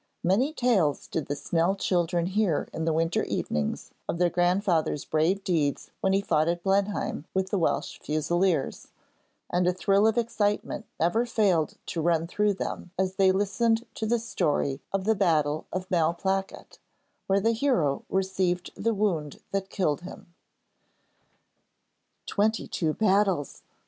[0.23, 5.43] Many tales did the Snell children hear in the winter evenings of their grandfather's brave
[5.43, 8.87] deeds when he fought at Blenheim with the Welsh Fusiliers,
[9.51, 14.07] and a thrill of excitement never failed to run through them as they listened to
[14.07, 16.79] the story of the battle of Malplaquet,
[17.27, 20.33] where the hero received the wound that killed him.
[22.25, 23.61] 'Twenty two battles!'